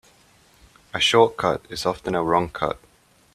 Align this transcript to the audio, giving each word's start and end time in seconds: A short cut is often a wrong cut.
A 0.95 0.99
short 0.99 1.37
cut 1.37 1.63
is 1.69 1.85
often 1.85 2.15
a 2.15 2.23
wrong 2.23 2.49
cut. 2.49 2.79